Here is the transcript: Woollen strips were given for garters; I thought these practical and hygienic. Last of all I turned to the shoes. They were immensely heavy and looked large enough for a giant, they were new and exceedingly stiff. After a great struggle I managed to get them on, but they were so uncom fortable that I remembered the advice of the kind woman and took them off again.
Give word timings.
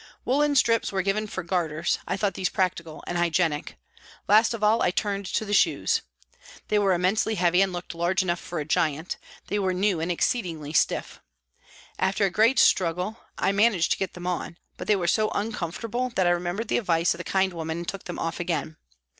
Woollen 0.25 0.55
strips 0.55 0.91
were 0.91 1.03
given 1.03 1.27
for 1.27 1.43
garters; 1.43 1.99
I 2.07 2.17
thought 2.17 2.33
these 2.33 2.49
practical 2.49 3.03
and 3.05 3.19
hygienic. 3.19 3.77
Last 4.27 4.51
of 4.55 4.63
all 4.63 4.81
I 4.81 4.89
turned 4.89 5.27
to 5.27 5.45
the 5.45 5.53
shoes. 5.53 6.01
They 6.69 6.79
were 6.79 6.93
immensely 6.93 7.35
heavy 7.35 7.61
and 7.61 7.71
looked 7.71 7.93
large 7.93 8.23
enough 8.23 8.39
for 8.39 8.57
a 8.59 8.65
giant, 8.65 9.17
they 9.45 9.59
were 9.59 9.75
new 9.75 9.99
and 9.99 10.11
exceedingly 10.11 10.73
stiff. 10.73 11.21
After 11.99 12.25
a 12.25 12.31
great 12.31 12.57
struggle 12.57 13.19
I 13.37 13.51
managed 13.51 13.91
to 13.91 13.97
get 13.99 14.13
them 14.13 14.25
on, 14.25 14.57
but 14.75 14.87
they 14.87 14.95
were 14.95 15.05
so 15.05 15.29
uncom 15.35 15.71
fortable 15.71 16.15
that 16.15 16.25
I 16.25 16.31
remembered 16.31 16.69
the 16.69 16.79
advice 16.79 17.13
of 17.13 17.19
the 17.19 17.23
kind 17.23 17.53
woman 17.53 17.77
and 17.77 17.87
took 17.87 18.05
them 18.05 18.17
off 18.17 18.39
again. 18.39 18.77